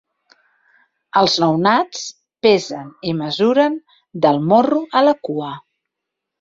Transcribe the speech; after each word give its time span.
Els 1.21 1.35
nounats 1.43 2.01
pesen 2.47 2.89
i 3.11 3.15
mesuren 3.21 3.79
del 4.27 4.43
morro 4.51 4.85
a 5.03 5.07
la 5.11 5.17
cua. 5.31 5.55